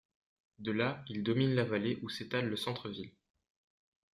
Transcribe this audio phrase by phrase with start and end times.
[0.57, 3.13] De là, il domine la vallée où s’étale le centre-ville.